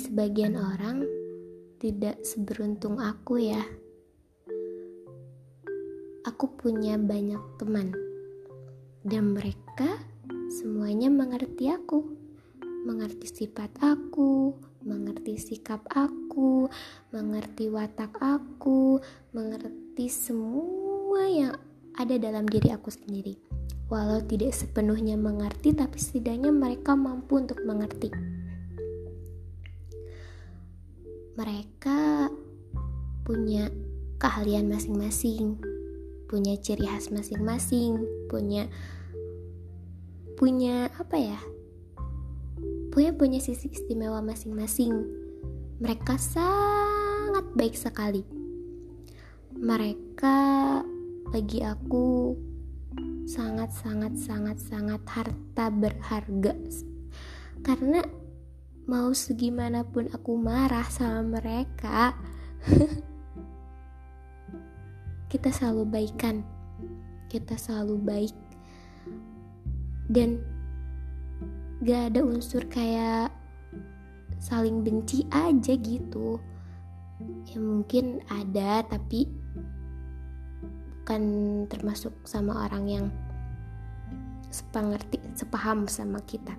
[0.00, 1.04] sebagian orang
[1.76, 3.60] tidak seberuntung aku ya.
[6.24, 7.92] Aku punya banyak teman
[9.04, 10.00] dan mereka
[10.48, 12.04] semuanya mengerti aku,
[12.88, 16.68] mengerti sifat aku, mengerti sikap aku,
[17.12, 19.00] mengerti watak aku,
[19.36, 21.54] mengerti semua yang
[21.96, 23.36] ada dalam diri aku sendiri.
[23.90, 28.39] Walau tidak sepenuhnya mengerti, tapi setidaknya mereka mampu untuk mengerti.
[31.40, 32.28] Mereka
[33.24, 33.72] punya
[34.20, 35.56] keahlian masing-masing,
[36.28, 37.96] punya ciri khas masing-masing,
[38.28, 38.68] punya
[40.36, 41.40] punya apa ya?
[42.92, 44.92] Punya punya sisi istimewa masing-masing.
[45.80, 48.20] Mereka sangat baik sekali.
[49.56, 50.36] Mereka
[51.32, 52.36] bagi aku
[53.24, 56.52] sangat sangat sangat sangat harta berharga
[57.64, 58.04] karena
[58.90, 62.10] mau segimanapun aku marah sama mereka
[65.30, 66.42] kita selalu baikan.
[67.30, 68.36] Kita selalu baik.
[70.10, 70.42] Dan
[71.86, 73.30] gak ada unsur kayak
[74.42, 76.42] saling benci aja gitu.
[77.46, 79.30] Ya mungkin ada tapi
[80.98, 81.22] bukan
[81.70, 83.06] termasuk sama orang yang
[84.50, 86.58] sepengerti sepaham sama kita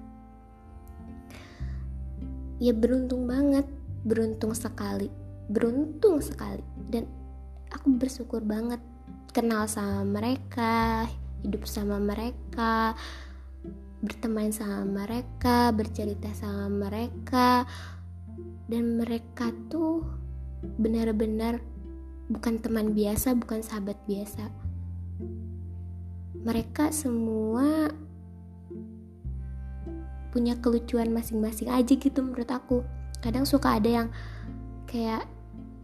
[2.62, 3.66] ya beruntung banget
[4.06, 5.10] beruntung sekali
[5.52, 6.64] beruntung sekali.
[6.88, 7.04] Dan
[7.68, 8.80] aku bersyukur banget
[9.36, 11.08] kenal sama mereka
[11.44, 12.94] hidup sama mereka
[14.02, 17.68] berteman sama mereka bercerita sama mereka.
[18.72, 20.08] Dan mereka tuh
[20.80, 21.60] benar-benar
[22.32, 24.48] bukan teman biasa bukan sahabat biasa.
[26.42, 27.92] Mereka semua
[30.32, 32.82] punya kelucuan masing-masing aja gitu menurut aku.
[33.20, 34.08] Kadang suka ada yang
[34.88, 35.28] kayak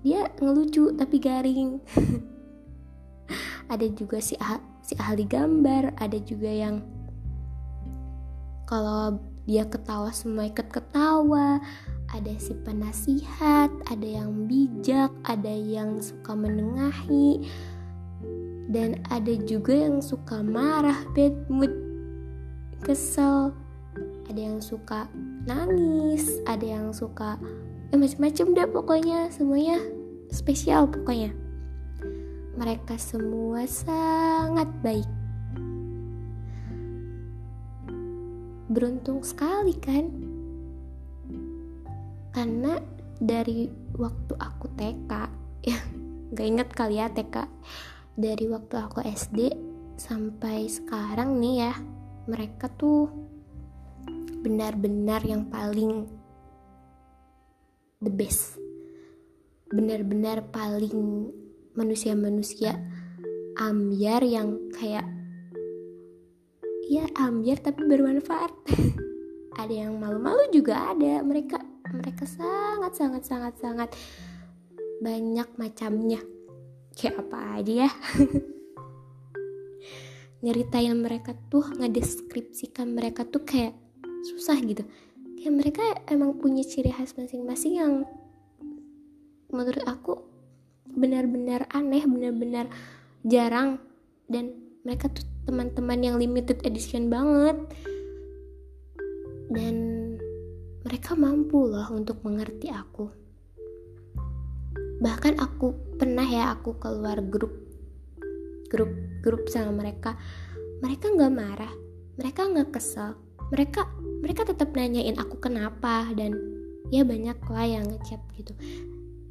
[0.01, 1.83] dia ngelucu tapi garing.
[3.67, 6.79] Ada juga si ah si ahli gambar ada juga yang
[8.63, 11.59] kalau dia ketawa semua ikut ketawa
[12.07, 17.51] ada si penasihat ada yang bijak ada yang suka menengahi
[18.71, 21.75] dan ada juga yang suka marah bad mood
[22.79, 23.51] kesel
[24.27, 25.07] ada yang suka
[25.47, 27.39] nangis ada yang suka
[27.91, 29.19] eh macam-macam deh pokoknya.
[29.31, 29.79] Semuanya
[30.31, 31.31] spesial pokoknya.
[32.57, 35.07] Mereka semua sangat baik.
[38.67, 40.11] Beruntung sekali kan?
[42.35, 42.77] Karena
[43.17, 45.11] dari waktu aku TK
[45.71, 45.79] ya
[46.27, 47.49] nggak inget kali ya TK
[48.13, 49.39] dari waktu aku SD
[49.97, 51.73] sampai sekarang nih ya
[52.29, 53.09] mereka tuh
[54.41, 56.05] benar-benar yang paling
[58.01, 58.57] the best.
[59.67, 61.31] Benar-benar paling
[61.73, 62.77] manusia-manusia.
[63.57, 65.05] Ambiar yang kayak
[66.87, 68.53] ya ambiar tapi bermanfaat.
[69.61, 71.25] Ada yang malu-malu juga ada.
[71.25, 71.57] Mereka
[71.89, 73.89] mereka sangat sangat sangat sangat
[75.01, 76.21] banyak macamnya.
[76.93, 77.91] Kayak apa aja ya?
[80.45, 83.73] Nyeritain mereka tuh ngedeskripsikan mereka tuh kayak
[84.27, 84.83] susah gitu.
[85.37, 87.93] Kayak mereka emang punya ciri khas masing-masing yang
[89.47, 90.27] menurut aku
[90.91, 92.67] benar-benar aneh benar-benar
[93.23, 93.79] jarang.
[94.27, 94.51] Dan
[94.83, 97.55] mereka tuh teman-teman yang limited edition banget.
[99.47, 99.75] Dan
[100.83, 103.07] mereka mampu loh untuk mengerti aku.
[104.99, 107.53] Bahkan aku pernah ya aku keluar grup
[108.67, 108.91] grup
[109.23, 110.19] grup sama mereka.
[110.83, 111.73] Mereka nggak marah
[112.17, 113.13] mereka nggak kesel
[113.53, 113.85] mereka
[114.27, 116.35] mereka tetap nanyain aku kenapa dan
[116.91, 118.51] ya banyak lah yang ngechat gitu.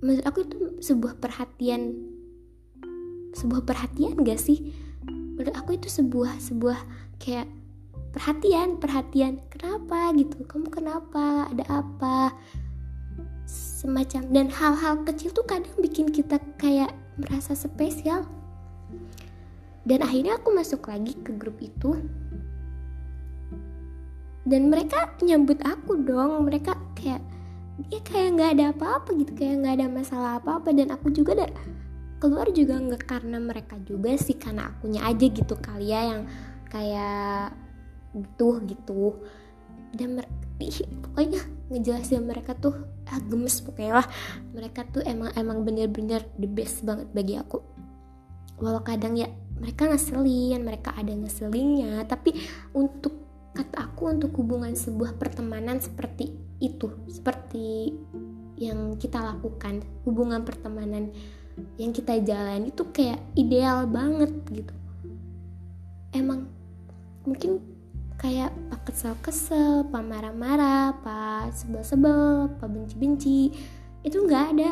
[0.01, 2.01] Menurut aku itu sebuah perhatian
[3.37, 4.73] sebuah perhatian gak sih?
[5.37, 6.81] Menurut aku itu sebuah sebuah
[7.21, 7.45] kayak
[8.17, 10.17] perhatian perhatian kenapa?
[10.17, 10.49] gitu.
[10.49, 11.53] Kamu kenapa?
[11.53, 12.33] Ada apa?
[13.45, 18.25] Semacam dan hal-hal kecil tuh kadang bikin kita kayak merasa spesial.
[19.85, 22.01] Dan akhirnya aku masuk lagi ke grup itu
[24.47, 27.19] dan mereka nyambut aku dong mereka kayak
[27.91, 30.71] ya kayak nggak ada apa-apa gitu kayak nggak ada masalah apa-apa.
[30.71, 31.51] Dan aku juga ada
[32.23, 36.23] keluar juga nggak karena mereka juga sih karena akunya aja gitu kali ya yang
[36.71, 37.59] kayak
[38.15, 39.19] butuh gitu.
[39.91, 40.23] Dan
[41.03, 41.43] pokoknya
[41.75, 44.07] ngejelasin mereka tuh ah, gemes pokoknya lah.
[44.55, 47.59] Mereka tuh emang emang bener-bener the best banget bagi aku.
[48.63, 49.27] Walau kadang ya
[49.59, 52.37] mereka ngeselin mereka ada ngeselinnya tapi
[52.77, 53.26] untuk
[53.57, 57.97] kata aku untuk hubungan sebuah pertemanan seperti itu seperti
[58.57, 61.13] yang kita lakukan hubungan pertemanan
[61.81, 64.75] yang kita jalan itu kayak ideal banget gitu.
[66.13, 66.49] Emang
[67.25, 67.65] mungkin
[68.17, 73.53] kayak pak kesel-kesel, pak marah-marah, pak sebel-sebel, pak benci-benci
[74.05, 74.71] itu nggak ada.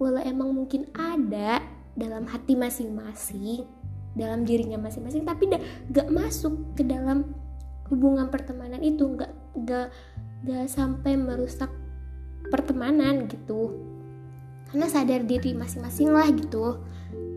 [0.00, 1.60] Walau emang mungkin ada
[1.92, 3.68] dalam hati masing-masing
[4.12, 5.48] dalam dirinya masing-masing tapi
[5.88, 7.32] gak masuk ke dalam
[7.92, 9.86] hubungan pertemanan itu nggak nggak
[10.48, 11.68] nggak sampai merusak
[12.48, 13.76] pertemanan gitu.
[14.72, 16.80] Karena sadar diri masing-masing lah gitu.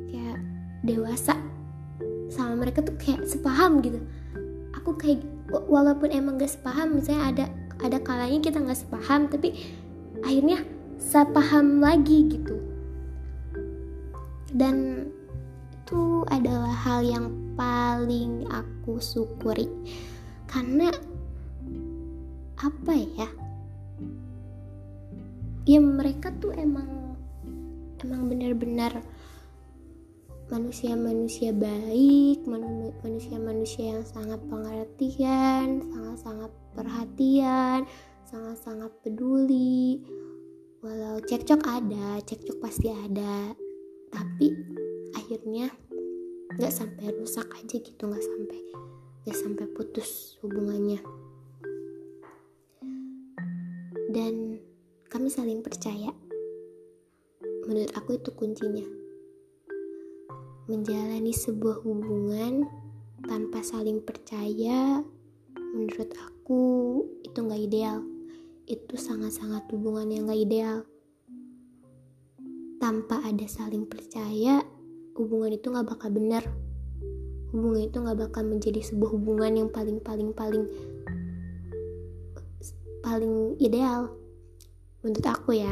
[0.08, 0.40] Kayak
[0.88, 1.36] dewasa
[2.32, 4.00] sama mereka tuh kayak sepaham gitu.
[4.80, 7.46] Aku kayak walaupun emang gak sepaham misalnya ada
[7.84, 9.54] ada kalanya kita nggak sepaham tapi
[10.24, 10.64] akhirnya
[10.96, 12.56] sepaham lagi gitu.
[14.56, 15.12] Dan
[15.76, 17.28] itu adalah hal yang
[17.60, 19.68] paling aku syukuri
[20.56, 20.88] karena
[22.56, 23.28] apa ya?
[25.68, 27.20] Ya mereka tuh emang
[28.00, 29.04] emang benar-benar
[30.48, 32.48] manusia-manusia baik
[33.04, 37.84] manusia-manusia yang sangat pengertian sangat-sangat perhatian
[38.24, 40.08] sangat-sangat peduli.
[40.80, 43.52] Walau cekcok ada cekcok pasti ada.
[44.08, 44.48] Tapi
[45.20, 45.68] akhirnya
[46.56, 48.60] nggak sampai rusak aja gitu nggak sampai
[49.26, 51.02] nggak sampai putus hubungannya.
[54.14, 54.62] Dan
[55.10, 56.14] kami saling percaya.
[57.66, 58.86] Menurut aku itu kuncinya.
[60.70, 62.70] Menjalani sebuah hubungan
[63.26, 65.02] tanpa saling percaya
[65.74, 66.62] menurut aku
[67.26, 68.06] itu nggak ideal.
[68.70, 70.78] Itu sangat-sangat hubungan yang gak ideal.
[72.78, 74.62] Tanpa ada saling percaya
[75.18, 76.46] hubungan itu nggak bakal benar
[77.56, 80.68] hubungan itu nggak bakal menjadi sebuah hubungan yang paling paling paling
[83.00, 84.12] paling ideal.
[85.00, 85.72] Menurut aku ya.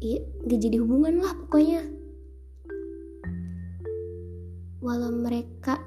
[0.00, 1.86] Iya gak jadi hubungan lah pokoknya.
[4.82, 5.78] Walau mereka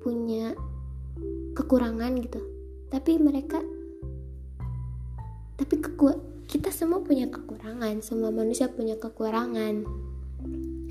[0.00, 0.56] punya
[1.52, 2.40] kekurangan gitu.
[2.88, 3.60] Tapi mereka
[5.60, 6.14] tapi keku
[6.46, 8.00] kita semua punya kekurangan.
[8.00, 9.84] Semua manusia punya kekurangan.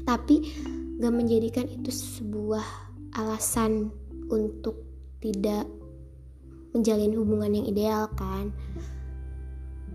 [0.03, 0.35] Tapi
[0.99, 2.63] gak menjadikan itu sebuah
[3.15, 3.87] alasan
[4.27, 4.83] untuk
[5.23, 5.63] tidak
[6.75, 8.51] menjalin hubungan yang ideal kan?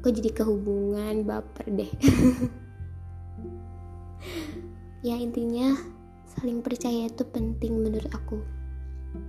[0.00, 1.28] Kok jadi kehubungan?
[1.28, 1.92] Baper deh.
[5.04, 5.76] Ya intinya
[6.24, 8.40] saling percaya itu penting menurut aku.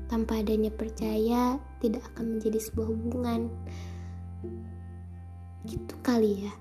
[0.07, 3.51] Tanpa adanya percaya tidak akan menjadi sebuah hubungan.
[5.67, 6.55] Gitu kali ya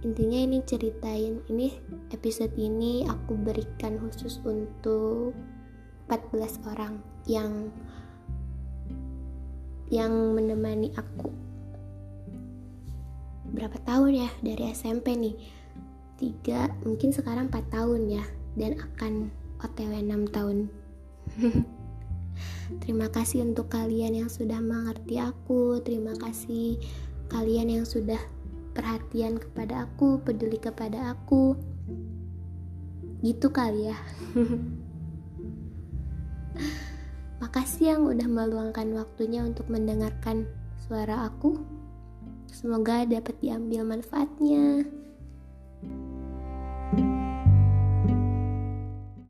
[0.00, 1.76] intinya ini ceritain ini
[2.08, 5.36] episode ini aku berikan khusus untuk
[6.08, 6.98] 14 orang
[7.28, 7.68] yang
[9.90, 11.28] yang menemani aku.
[13.50, 14.30] Berapa tahun ya?
[14.40, 15.36] Dari SMP nih.
[16.16, 18.24] Tiga mungkin sekarang 4 tahun ya.
[18.54, 20.58] Dan akan OTW 6 tahun.
[22.82, 25.82] Terima kasih untuk kalian yang sudah mengerti aku.
[25.82, 26.78] Terima kasih
[27.26, 28.18] kalian yang sudah
[28.80, 31.52] perhatian kepada aku, peduli kepada aku.
[33.20, 33.98] Gitu kali ya.
[37.44, 40.48] Makasih yang udah meluangkan waktunya untuk mendengarkan
[40.88, 41.60] suara aku.
[42.48, 44.88] Semoga dapat diambil manfaatnya.